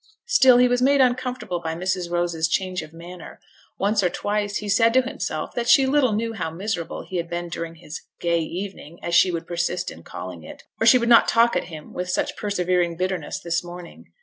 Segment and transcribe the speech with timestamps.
[0.25, 2.09] Still he was made uncomfortable by Mrs.
[2.09, 3.39] Rose's change of manner;
[3.77, 7.29] once or twice he said to himself that she little knew how miserable he had
[7.29, 11.07] been during his 'gay evening,' as she would persist in calling it, or she would
[11.07, 14.11] not talk at him with such persevering bitterness this morning.